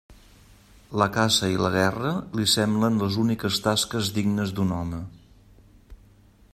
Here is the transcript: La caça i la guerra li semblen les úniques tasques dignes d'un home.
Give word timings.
La 1.01 1.07
caça 1.17 1.49
i 1.55 1.59
la 1.65 1.69
guerra 1.75 2.13
li 2.39 2.47
semblen 2.55 2.97
les 3.03 3.19
úniques 3.25 3.61
tasques 3.67 4.11
dignes 4.17 4.55
d'un 4.61 4.75
home. 4.81 5.07